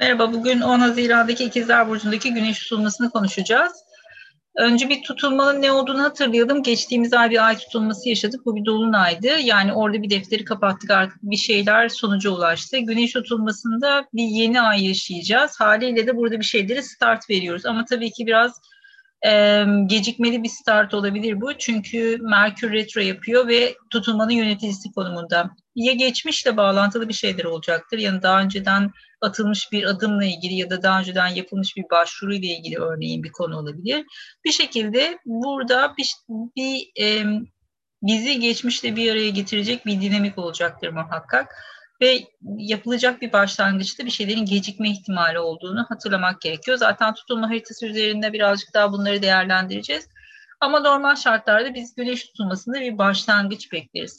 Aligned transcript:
Merhaba, 0.00 0.32
bugün 0.32 0.60
10 0.60 0.78
Haziran'daki 0.78 1.44
İkizler 1.44 1.88
Burcu'ndaki 1.88 2.34
güneş 2.34 2.62
tutulmasını 2.62 3.10
konuşacağız. 3.10 3.72
Önce 4.56 4.88
bir 4.88 5.02
tutulmanın 5.02 5.62
ne 5.62 5.72
olduğunu 5.72 6.02
hatırlayalım. 6.02 6.62
Geçtiğimiz 6.62 7.12
ay 7.12 7.30
bir 7.30 7.46
ay 7.46 7.56
tutulması 7.56 8.08
yaşadık. 8.08 8.46
Bu 8.46 8.56
bir 8.56 8.64
dolunaydı. 8.64 9.26
Yani 9.26 9.72
orada 9.72 10.02
bir 10.02 10.10
defteri 10.10 10.44
kapattık 10.44 10.90
artık 10.90 11.18
bir 11.22 11.36
şeyler 11.36 11.88
sonuca 11.88 12.30
ulaştı. 12.30 12.78
Güneş 12.78 13.12
tutulmasında 13.12 14.08
bir 14.14 14.22
yeni 14.22 14.60
ay 14.60 14.86
yaşayacağız. 14.86 15.60
Haliyle 15.60 16.06
de 16.06 16.16
burada 16.16 16.38
bir 16.38 16.44
şeylere 16.44 16.82
start 16.82 17.30
veriyoruz. 17.30 17.66
Ama 17.66 17.84
tabii 17.84 18.10
ki 18.10 18.26
biraz 18.26 18.60
e, 19.26 19.64
gecikmeli 19.86 20.42
bir 20.42 20.48
start 20.48 20.94
olabilir 20.94 21.40
bu. 21.40 21.58
Çünkü 21.58 22.18
Merkür 22.20 22.72
retro 22.72 23.00
yapıyor 23.00 23.48
ve 23.48 23.74
tutulmanın 23.90 24.30
yöneticisi 24.30 24.92
konumunda. 24.92 25.50
Ya 25.74 25.92
geçmişle 25.92 26.56
bağlantılı 26.56 27.08
bir 27.08 27.14
şeyler 27.14 27.44
olacaktır 27.44 27.98
ya 27.98 28.22
daha 28.22 28.42
önceden 28.42 28.90
atılmış 29.20 29.72
bir 29.72 29.84
adımla 29.84 30.24
ilgili 30.24 30.54
ya 30.54 30.70
da 30.70 30.82
daha 30.82 31.00
önceden 31.00 31.28
yapılmış 31.28 31.76
bir 31.76 31.84
başvuru 31.90 32.34
ile 32.34 32.46
ilgili 32.46 32.78
örneğin 32.78 33.22
bir 33.22 33.32
konu 33.32 33.58
olabilir. 33.58 34.04
Bir 34.44 34.52
şekilde 34.52 35.18
burada 35.26 35.94
bir, 35.98 36.14
bir 36.56 37.02
e, 37.04 37.24
bizi 38.02 38.40
geçmişle 38.40 38.96
bir 38.96 39.12
araya 39.12 39.30
getirecek 39.30 39.86
bir 39.86 40.00
dinamik 40.00 40.38
olacaktır 40.38 40.88
muhakkak 40.88 41.54
ve 42.00 42.20
yapılacak 42.56 43.22
bir 43.22 43.32
başlangıçta 43.32 44.06
bir 44.06 44.10
şeylerin 44.10 44.44
gecikme 44.44 44.90
ihtimali 44.90 45.38
olduğunu 45.38 45.86
hatırlamak 45.88 46.40
gerekiyor. 46.40 46.76
Zaten 46.76 47.14
tutulma 47.14 47.48
haritası 47.48 47.86
üzerinde 47.86 48.32
birazcık 48.32 48.74
daha 48.74 48.92
bunları 48.92 49.22
değerlendireceğiz. 49.22 50.08
Ama 50.60 50.80
normal 50.80 51.16
şartlarda 51.16 51.74
biz 51.74 51.94
güneş 51.94 52.24
tutulmasında 52.24 52.80
bir 52.80 52.98
başlangıç 52.98 53.72
bekleriz. 53.72 54.18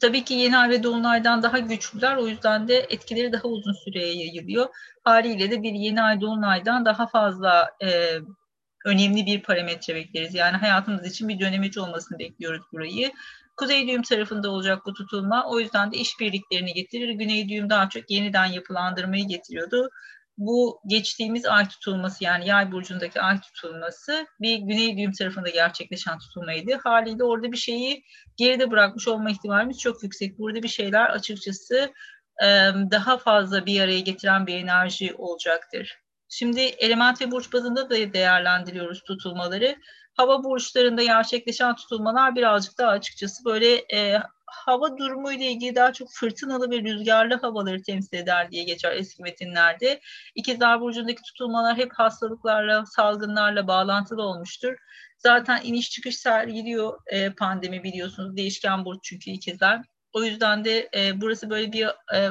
Tabii 0.00 0.24
ki 0.24 0.34
yeni 0.34 0.58
ay 0.58 0.70
ve 0.70 0.82
dolunaydan 0.82 1.42
daha 1.42 1.58
güçlüler. 1.58 2.16
O 2.16 2.28
yüzden 2.28 2.68
de 2.68 2.86
etkileri 2.90 3.32
daha 3.32 3.48
uzun 3.48 3.72
süreye 3.72 4.14
yayılıyor. 4.14 4.66
Haliyle 5.04 5.50
de 5.50 5.62
bir 5.62 5.72
yeni 5.72 6.02
ay 6.02 6.20
dolunaydan 6.20 6.84
daha 6.84 7.06
fazla 7.06 7.70
e, 7.82 8.18
önemli 8.84 9.26
bir 9.26 9.42
parametre 9.42 9.94
bekleriz. 9.94 10.34
Yani 10.34 10.56
hayatımız 10.56 11.06
için 11.06 11.28
bir 11.28 11.40
dönemeç 11.40 11.78
olmasını 11.78 12.18
bekliyoruz 12.18 12.62
burayı. 12.72 13.12
Kuzey 13.58 13.88
düğüm 13.88 14.02
tarafında 14.02 14.50
olacak 14.50 14.86
bu 14.86 14.94
tutulma. 14.94 15.50
O 15.50 15.60
yüzden 15.60 15.92
de 15.92 15.96
işbirliklerini 15.96 16.74
getirir. 16.74 17.08
Güney 17.08 17.48
düğüm 17.48 17.70
daha 17.70 17.88
çok 17.88 18.10
yeniden 18.10 18.46
yapılandırmayı 18.46 19.28
getiriyordu. 19.28 19.90
Bu 20.36 20.80
geçtiğimiz 20.86 21.46
ay 21.46 21.68
tutulması 21.68 22.24
yani 22.24 22.48
yay 22.48 22.72
burcundaki 22.72 23.20
ay 23.20 23.40
tutulması 23.40 24.26
bir 24.40 24.58
güney 24.58 24.96
düğüm 24.96 25.12
tarafında 25.12 25.48
gerçekleşen 25.48 26.18
tutulmaydı. 26.18 26.80
Haliyle 26.84 27.24
orada 27.24 27.52
bir 27.52 27.56
şeyi 27.56 28.04
geride 28.36 28.70
bırakmış 28.70 29.08
olma 29.08 29.30
ihtimalimiz 29.30 29.78
çok 29.78 30.02
yüksek. 30.02 30.38
Burada 30.38 30.62
bir 30.62 30.68
şeyler 30.68 31.10
açıkçası 31.10 31.92
daha 32.90 33.18
fazla 33.18 33.66
bir 33.66 33.80
araya 33.80 34.00
getiren 34.00 34.46
bir 34.46 34.54
enerji 34.54 35.14
olacaktır. 35.14 35.98
Şimdi 36.28 36.60
element 36.60 37.20
ve 37.20 37.30
burç 37.30 37.52
bazında 37.52 37.90
da 37.90 38.12
değerlendiriyoruz 38.12 39.02
tutulmaları 39.02 39.76
hava 40.18 40.44
burçlarında 40.44 41.02
gerçekleşen 41.02 41.74
tutulmalar 41.76 42.34
birazcık 42.36 42.78
daha 42.78 42.90
açıkçası 42.90 43.44
böyle 43.44 43.74
e, 43.94 44.22
hava 44.46 44.98
durumu 44.98 45.32
ile 45.32 45.46
ilgili 45.46 45.74
daha 45.74 45.92
çok 45.92 46.08
fırtınalı 46.12 46.70
ve 46.70 46.82
rüzgarlı 46.82 47.34
havaları 47.34 47.82
temsil 47.82 48.16
eder 48.16 48.50
diye 48.50 48.64
geçer 48.64 48.92
eski 48.92 49.22
metinlerde. 49.22 50.00
İkizler 50.34 50.80
Burcu'ndaki 50.80 51.22
tutulmalar 51.22 51.76
hep 51.76 51.92
hastalıklarla, 51.92 52.86
salgınlarla 52.86 53.66
bağlantılı 53.66 54.22
olmuştur. 54.22 54.74
Zaten 55.18 55.60
iniş 55.64 55.90
çıkış 55.90 56.16
sergiliyor 56.16 57.00
e, 57.06 57.30
pandemi 57.30 57.82
biliyorsunuz. 57.82 58.36
Değişken 58.36 58.84
burç 58.84 58.98
çünkü 59.02 59.30
ikizler. 59.30 59.82
O 60.12 60.22
yüzden 60.22 60.64
de 60.64 60.88
e, 60.96 61.20
burası 61.20 61.50
böyle 61.50 61.72
bir 61.72 61.86
e, 61.86 62.30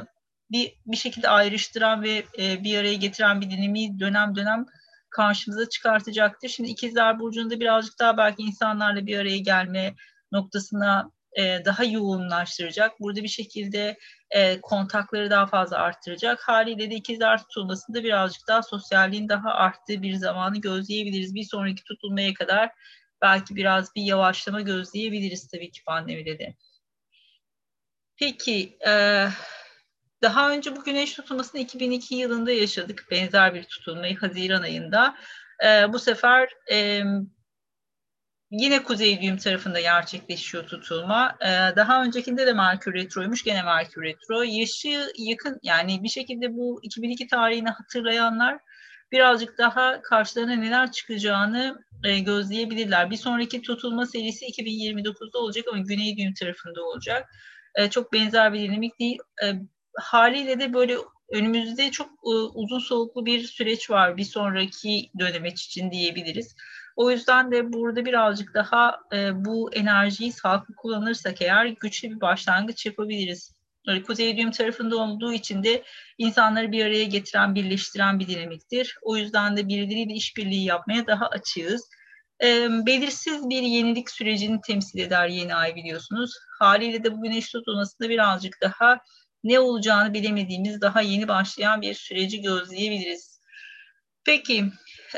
bir 0.51 0.73
bir 0.85 0.97
şekilde 0.97 1.29
ayrıştıran 1.29 2.03
ve 2.03 2.23
e, 2.39 2.63
bir 2.63 2.77
araya 2.77 2.95
getiren 2.95 3.41
bir 3.41 3.49
dinamiği 3.49 3.99
dönem 3.99 4.35
dönem 4.35 4.65
karşımıza 5.09 5.69
çıkartacaktır. 5.69 6.49
Şimdi 6.49 6.69
ikizler 6.69 7.19
burcunda 7.19 7.59
birazcık 7.59 7.99
daha 7.99 8.17
belki 8.17 8.43
insanlarla 8.43 9.05
bir 9.05 9.19
araya 9.19 9.37
gelme 9.37 9.95
noktasına 10.31 11.11
e, 11.37 11.65
daha 11.65 11.83
yoğunlaştıracak. 11.83 12.99
Burada 12.99 13.23
bir 13.23 13.27
şekilde 13.27 13.97
e, 14.31 14.61
kontakları 14.61 15.29
daha 15.29 15.45
fazla 15.45 15.77
arttıracak. 15.77 16.47
Haliyle 16.47 16.91
de 16.91 16.95
ikizler 16.95 17.41
tutulmasında 17.41 18.03
birazcık 18.03 18.47
daha 18.47 18.63
sosyalliğin 18.63 19.29
daha 19.29 19.49
arttığı 19.49 20.01
bir 20.01 20.13
zamanı 20.13 20.57
gözleyebiliriz. 20.57 21.35
Bir 21.35 21.43
sonraki 21.43 21.83
tutulmaya 21.83 22.33
kadar 22.33 22.71
belki 23.21 23.55
biraz 23.55 23.95
bir 23.95 24.01
yavaşlama 24.01 24.61
gözleyebiliriz 24.61 25.47
tabii 25.47 25.71
ki 25.71 25.83
pandemide 25.83 26.39
de. 26.39 26.55
Peki, 28.19 28.77
e, 28.87 29.27
daha 30.21 30.51
önce 30.51 30.75
bu 30.75 30.83
güneş 30.83 31.13
tutulmasını 31.13 31.61
2002 31.61 32.15
yılında 32.15 32.51
yaşadık. 32.51 33.07
Benzer 33.11 33.53
bir 33.53 33.63
tutulmayı 33.63 34.17
Haziran 34.17 34.61
ayında. 34.61 35.15
E, 35.65 35.93
bu 35.93 35.99
sefer 35.99 36.49
e, 36.71 37.03
yine 38.51 38.83
kuzey 38.83 39.21
düğüm 39.21 39.37
tarafında 39.37 39.79
gerçekleşiyor 39.79 40.67
tutulma. 40.67 41.37
E, 41.41 41.75
daha 41.75 42.03
öncekinde 42.03 42.47
de 42.47 42.53
Merkür 42.53 42.93
Retro'ymuş. 42.93 43.43
Gene 43.43 43.63
Merkür 43.63 44.03
Retro. 44.03 44.41
Yaşı 44.41 45.11
yakın 45.17 45.59
yani 45.63 46.03
bir 46.03 46.09
şekilde 46.09 46.53
bu 46.53 46.79
2002 46.83 47.27
tarihini 47.27 47.69
hatırlayanlar 47.69 48.59
birazcık 49.11 49.57
daha 49.57 50.01
karşılarına 50.01 50.55
neler 50.55 50.91
çıkacağını 50.91 51.83
e, 52.03 52.19
gözleyebilirler. 52.19 53.11
Bir 53.11 53.17
sonraki 53.17 53.61
tutulma 53.61 54.05
serisi 54.05 54.45
2029'da 54.45 55.39
olacak 55.39 55.65
ama 55.67 55.79
Güney 55.79 56.17
Düğüm 56.17 56.33
tarafında 56.33 56.83
olacak. 56.83 57.29
E, 57.75 57.89
çok 57.89 58.13
benzer 58.13 58.53
bir 58.53 58.59
dinamik 58.59 58.99
değil. 58.99 59.17
E, 59.43 59.53
haliyle 59.97 60.59
de 60.59 60.73
böyle 60.73 60.97
önümüzde 61.33 61.91
çok 61.91 62.07
e, 62.07 62.29
uzun 62.29 62.79
soluklu 62.79 63.25
bir 63.25 63.43
süreç 63.43 63.89
var 63.89 64.17
bir 64.17 64.23
sonraki 64.23 65.09
dönemeç 65.19 65.65
için 65.65 65.91
diyebiliriz. 65.91 66.55
O 66.95 67.11
yüzden 67.11 67.51
de 67.51 67.73
burada 67.73 68.05
birazcık 68.05 68.53
daha 68.53 68.99
e, 69.13 69.45
bu 69.45 69.73
enerjiyi 69.73 70.31
sağlıklı 70.31 70.75
kullanırsak 70.75 71.41
eğer 71.41 71.65
güçlü 71.65 72.09
bir 72.09 72.21
başlangıç 72.21 72.85
yapabiliriz. 72.85 73.57
Kuzey 74.07 74.37
düğüm 74.37 74.51
tarafında 74.51 74.97
olduğu 74.97 75.33
için 75.33 75.63
de 75.63 75.83
insanları 76.17 76.71
bir 76.71 76.85
araya 76.85 77.03
getiren, 77.03 77.55
birleştiren 77.55 78.19
bir 78.19 78.27
dinamiktir. 78.27 78.97
O 79.01 79.17
yüzden 79.17 79.57
de 79.57 79.67
birileriyle 79.67 80.13
işbirliği 80.13 80.65
yapmaya 80.65 81.07
daha 81.07 81.27
açığız. 81.27 81.89
E, 82.43 82.67
belirsiz 82.85 83.49
bir 83.49 83.61
yenilik 83.61 84.09
sürecini 84.09 84.61
temsil 84.61 84.99
eder 84.99 85.27
yeni 85.27 85.55
ay 85.55 85.75
biliyorsunuz. 85.75 86.31
Haliyle 86.59 87.03
de 87.03 87.13
bu 87.17 87.23
güneş 87.23 87.51
tutulmasında 87.51 88.09
birazcık 88.09 88.61
daha 88.61 88.99
ne 89.47 89.59
olacağını 89.59 90.13
bilemediğimiz 90.13 90.81
daha 90.81 91.01
yeni 91.01 91.27
başlayan 91.27 91.81
bir 91.81 91.93
süreci 91.93 92.41
gözleyebiliriz. 92.41 93.41
Peki 94.25 94.65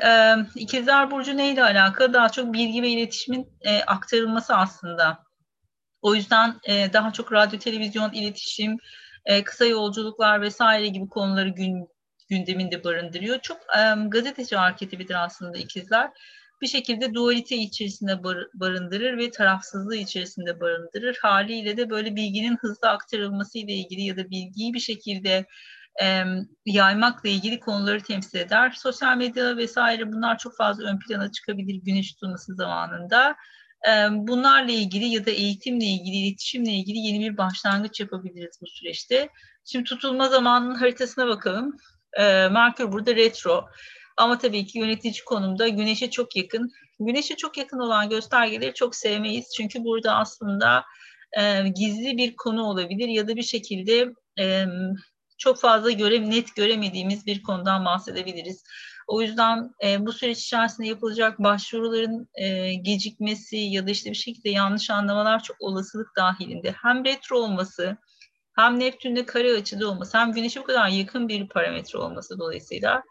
e, 0.04 0.36
İkizler 0.56 1.12
Burcu 1.12 1.38
neyle 1.38 1.64
alakalı? 1.64 2.14
Daha 2.14 2.30
çok 2.30 2.54
bilgi 2.54 2.82
ve 2.82 2.90
iletişimin 2.90 3.48
e, 3.62 3.82
aktarılması 3.82 4.56
aslında. 4.56 5.24
O 6.02 6.16
yüzden 6.16 6.60
e, 6.68 6.94
daha 6.94 7.14
çok 7.14 7.34
radyo, 7.34 7.60
televizyon, 7.60 8.14
iletişim, 8.14 8.78
e, 9.26 9.44
kısa 9.44 9.66
yolculuklar 9.66 10.42
vesaire 10.42 10.88
gibi 10.88 11.10
konuları 11.10 11.50
gün, 11.50 11.88
gündeminde 12.30 12.84
barındırıyor. 12.84 13.40
Çok 13.40 13.58
e, 13.58 13.82
gazeteci 14.08 14.58
arketipidir 14.58 15.24
aslında 15.24 15.58
ikizler 15.58 16.12
bir 16.62 16.68
şekilde 16.68 17.14
dualite 17.14 17.56
içerisinde 17.56 18.24
bar, 18.24 18.38
barındırır 18.54 19.18
ve 19.18 19.32
tarafsızlığı 19.32 19.96
içerisinde 19.96 20.60
barındırır. 20.60 21.18
Haliyle 21.22 21.78
de 21.78 21.90
böyle 21.90 22.16
bilginin 22.16 22.58
hızlı 22.58 22.90
aktarılması 22.90 23.58
ile 23.58 23.74
ilgili 23.74 24.02
ya 24.02 24.18
da 24.18 24.30
bilgiyi 24.30 24.74
bir 24.74 24.80
şekilde 24.80 25.46
e, 26.02 26.24
yaymakla 26.66 27.30
ilgili 27.30 27.60
konuları 27.60 28.04
temsil 28.04 28.40
eder. 28.40 28.72
Sosyal 28.72 29.18
medya 29.18 29.58
vesaire 29.58 30.14
bunlar 30.14 30.38
çok 30.38 30.58
fazla 30.58 30.84
ön 30.84 31.00
plana 31.00 31.32
çıkabilir 31.32 31.82
güneş 31.84 32.14
tutulması 32.14 32.56
zamanında. 32.56 33.36
E, 33.88 33.92
bunlarla 34.12 34.72
ilgili 34.72 35.06
ya 35.06 35.26
da 35.26 35.32
eğitimle 35.32 35.86
ilgili, 35.86 36.16
iletişimle 36.16 36.72
ilgili 36.72 36.98
yeni 36.98 37.20
bir 37.20 37.38
başlangıç 37.38 38.00
yapabiliriz 38.00 38.60
bu 38.62 38.68
süreçte. 38.68 39.30
Şimdi 39.66 39.84
tutulma 39.84 40.28
zamanının 40.28 40.76
haritasına 40.76 41.28
bakalım. 41.28 41.78
E, 42.14 42.50
Merkür 42.50 42.92
burada 42.92 43.16
retro. 43.16 43.66
Ama 44.20 44.38
tabii 44.38 44.66
ki 44.66 44.80
yönetici 44.80 45.24
konumda 45.26 45.68
güneşe 45.68 46.10
çok 46.10 46.36
yakın. 46.36 46.72
Güneşe 47.00 47.36
çok 47.36 47.58
yakın 47.58 47.80
olan 47.80 48.10
göstergeleri 48.10 48.74
çok 48.74 48.96
sevmeyiz. 48.96 49.50
Çünkü 49.58 49.84
burada 49.84 50.16
aslında 50.16 50.84
e, 51.40 51.68
gizli 51.76 52.18
bir 52.18 52.36
konu 52.36 52.64
olabilir 52.64 53.08
ya 53.08 53.28
da 53.28 53.36
bir 53.36 53.44
şekilde 53.44 54.14
e, 54.40 54.66
çok 55.38 55.60
fazla 55.60 55.92
göre, 55.92 56.30
net 56.30 56.56
göremediğimiz 56.56 57.26
bir 57.26 57.44
konudan 57.44 57.86
bahsedebiliriz. 57.86 58.64
O 59.08 59.22
yüzden 59.22 59.72
e, 59.84 60.06
bu 60.06 60.14
süreç 60.14 60.40
içerisinde 60.40 60.88
yapılacak 60.88 61.40
başvuruların 61.40 62.30
e, 62.34 62.74
gecikmesi 62.74 63.58
ya 63.58 63.88
da 63.88 63.92
işte 63.92 64.10
bir 64.10 64.16
şekilde 64.16 64.50
yanlış 64.50 64.90
anlamalar 64.90 65.44
çok 65.44 65.58
olasılık 65.60 66.08
dahilinde. 66.18 66.72
Hem 66.72 67.06
retro 67.06 67.38
olması, 67.38 67.98
hem 68.56 68.80
Neptün'de 68.80 69.26
kare 69.26 69.54
açıda 69.54 69.88
olması, 69.88 70.18
hem 70.18 70.32
Güneş'e 70.32 70.60
bu 70.60 70.64
kadar 70.64 70.88
yakın 70.88 71.28
bir 71.28 71.48
parametre 71.48 72.00
olması 72.00 72.40
dolayısıyla 72.40 73.04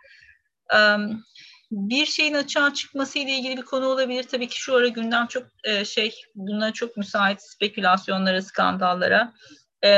bir 1.70 2.06
şeyin 2.06 2.34
açığa 2.34 2.74
çıkması 2.74 3.18
ile 3.18 3.30
ilgili 3.30 3.56
bir 3.56 3.62
konu 3.62 3.86
olabilir. 3.86 4.22
Tabii 4.22 4.48
ki 4.48 4.60
şu 4.60 4.74
ara 4.74 4.88
gündem 4.88 5.26
çok 5.26 5.46
şey, 5.84 6.14
buna 6.34 6.72
çok 6.72 6.96
müsait 6.96 7.42
spekülasyonlara, 7.42 8.42
skandallara. 8.42 9.32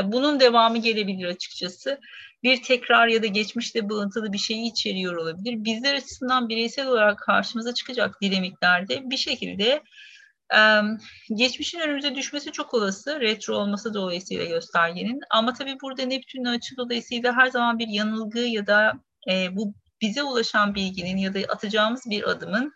Bunun 0.05 0.41
devamı 0.41 0.79
gelebilir 0.79 1.27
açıkçası. 1.27 2.01
bir 2.43 2.63
tekrar 2.63 3.09
ya 3.09 3.23
da 3.23 3.27
geçmişte 3.27 3.89
bağıntılı 3.89 4.33
bir 4.33 4.39
şeyi 4.39 4.71
içeriyor 4.71 5.17
olabilir. 5.17 5.65
Bizler 5.65 5.95
açısından 5.95 6.49
bireysel 6.49 6.87
olarak 6.87 7.19
karşımıza 7.19 7.75
çıkacak 7.75 8.23
dinamiklerde 8.23 9.11
bir 9.11 9.17
şekilde 9.17 9.83
geçmişin 11.35 11.81
önümüze 11.81 12.15
düşmesi 12.15 12.53
çok 12.53 12.75
olası. 12.75 13.21
Retro 13.21 13.55
olması 13.55 13.95
dolayısıyla 13.95 14.45
göstergenin. 14.45 15.21
Ama 15.31 15.53
tabii 15.53 15.77
burada 15.83 16.03
Neptün'ün 16.03 16.45
açı 16.45 16.77
dolayısıyla 16.77 17.37
her 17.37 17.47
zaman 17.47 17.79
bir 17.79 17.89
yanılgı 17.89 18.39
ya 18.39 18.67
da 18.67 18.93
e, 19.31 19.57
bu 19.57 19.75
bize 20.00 20.23
ulaşan 20.23 20.75
bilginin 20.75 21.17
ya 21.17 21.35
da 21.35 21.38
atacağımız 21.49 22.02
bir 22.06 22.31
adımın 22.31 22.73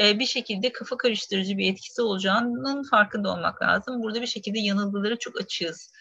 e, 0.00 0.18
bir 0.18 0.26
şekilde 0.26 0.72
kafa 0.72 0.96
karıştırıcı 0.96 1.58
bir 1.58 1.72
etkisi 1.72 2.02
olacağının 2.02 2.82
farkında 2.82 3.32
olmak 3.32 3.62
lazım. 3.62 4.02
Burada 4.02 4.22
bir 4.22 4.26
şekilde 4.26 4.58
yanılgılara 4.58 5.16
çok 5.16 5.40
açığız. 5.40 5.92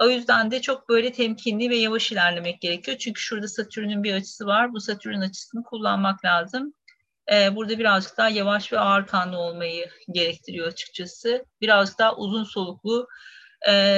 O 0.00 0.08
yüzden 0.08 0.50
de 0.50 0.60
çok 0.60 0.88
böyle 0.88 1.12
temkinli 1.12 1.70
ve 1.70 1.76
yavaş 1.76 2.12
ilerlemek 2.12 2.60
gerekiyor. 2.60 2.98
Çünkü 2.98 3.20
şurada 3.20 3.48
Satürn'ün 3.48 4.02
bir 4.02 4.14
açısı 4.14 4.46
var. 4.46 4.72
Bu 4.72 4.80
Satürn 4.80 5.20
açısını 5.20 5.62
kullanmak 5.62 6.24
lazım. 6.24 6.72
Ee, 7.32 7.56
burada 7.56 7.78
birazcık 7.78 8.16
daha 8.16 8.28
yavaş 8.28 8.72
ve 8.72 8.78
ağır 8.78 9.06
kanlı 9.06 9.38
olmayı 9.38 9.90
gerektiriyor 10.12 10.66
açıkçası. 10.66 11.44
Birazcık 11.60 11.98
daha 11.98 12.16
uzun 12.16 12.44
soluklu, 12.44 13.08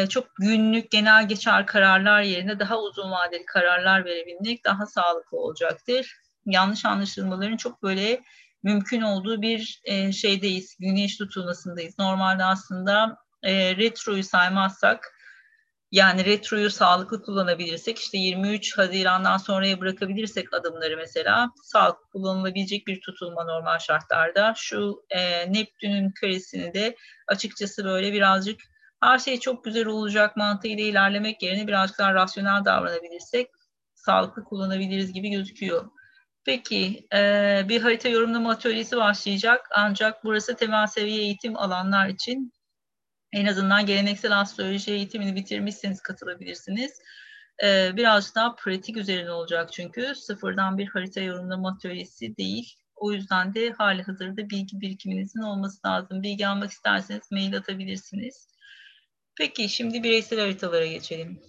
çok 0.08 0.36
günlük 0.36 0.90
genel 0.90 1.28
geçer 1.28 1.66
kararlar 1.66 2.22
yerine 2.22 2.58
daha 2.58 2.80
uzun 2.80 3.10
vadeli 3.10 3.44
kararlar 3.46 4.04
verebilmek 4.04 4.64
daha 4.64 4.86
sağlıklı 4.86 5.38
olacaktır. 5.38 6.16
Yanlış 6.46 6.84
anlaşılmaların 6.84 7.56
çok 7.56 7.82
böyle 7.82 8.22
mümkün 8.62 9.00
olduğu 9.00 9.42
bir 9.42 9.82
şeydeyiz, 10.12 10.76
güneş 10.80 11.16
tutulmasındayız. 11.16 11.98
Normalde 11.98 12.44
aslında 12.44 13.16
retroyu 13.76 14.24
saymazsak 14.24 15.14
yani 15.92 16.24
retroyu 16.24 16.70
sağlıklı 16.70 17.22
kullanabilirsek 17.22 17.98
işte 17.98 18.18
23 18.18 18.78
Haziran'dan 18.78 19.36
sonraya 19.36 19.80
bırakabilirsek 19.80 20.54
adımları 20.54 20.96
mesela 20.96 21.50
sağlıklı 21.62 22.08
kullanılabilecek 22.12 22.86
bir 22.86 23.00
tutulma 23.00 23.44
normal 23.44 23.78
şartlarda. 23.78 24.54
Şu 24.56 25.02
e, 25.10 25.52
Neptün'ün 25.52 26.10
karesini 26.10 26.74
de 26.74 26.96
açıkçası 27.28 27.84
böyle 27.84 28.12
birazcık 28.12 28.60
her 29.00 29.18
şey 29.18 29.40
çok 29.40 29.64
güzel 29.64 29.86
olacak 29.86 30.36
mantığıyla 30.36 30.84
ilerlemek 30.84 31.42
yerine 31.42 31.66
birazcık 31.66 31.98
daha 31.98 32.14
rasyonel 32.14 32.64
davranabilirsek 32.64 33.50
sağlıklı 33.94 34.44
kullanabiliriz 34.44 35.12
gibi 35.12 35.30
gözüküyor. 35.30 35.90
Peki 36.44 37.06
e, 37.14 37.62
bir 37.68 37.82
harita 37.82 38.08
yorumlama 38.08 38.50
atölyesi 38.50 38.96
başlayacak 38.96 39.66
ancak 39.74 40.24
burası 40.24 40.56
temel 40.56 40.86
seviye 40.86 41.22
eğitim 41.22 41.56
alanlar 41.56 42.08
için 42.08 42.52
en 43.32 43.46
azından 43.46 43.86
geleneksel 43.86 44.40
astroloji 44.40 44.92
eğitimini 44.92 45.36
bitirmişseniz 45.36 46.00
katılabilirsiniz. 46.00 47.00
Ee, 47.64 47.90
biraz 47.96 48.34
daha 48.34 48.54
pratik 48.54 48.96
üzerine 48.96 49.30
olacak 49.30 49.72
çünkü 49.72 50.14
sıfırdan 50.14 50.78
bir 50.78 50.86
harita 50.86 51.20
yorumlama 51.20 51.70
atölyesi 51.70 52.36
değil. 52.36 52.74
O 52.96 53.12
yüzden 53.12 53.54
de 53.54 53.70
hali 53.70 54.02
hazırda 54.02 54.50
bilgi 54.50 54.80
birikiminizin 54.80 55.40
olması 55.42 55.86
lazım. 55.86 56.22
Bilgi 56.22 56.46
almak 56.46 56.70
isterseniz 56.70 57.30
mail 57.30 57.56
atabilirsiniz. 57.56 58.48
Peki 59.40 59.68
şimdi 59.68 60.02
bireysel 60.02 60.38
haritalara 60.40 60.86
geçelim. 60.86 61.40